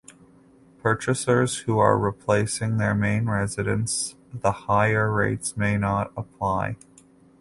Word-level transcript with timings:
Purchasers 0.79 1.57
who 1.59 1.77
are 1.77 1.95
replacing 1.95 2.77
their 2.77 2.95
main 2.95 3.29
residence 3.29 4.15
the 4.33 4.51
higher 4.51 5.11
rates 5.13 5.55
may 5.55 5.77
not 5.77 6.11
apply. 6.17 6.75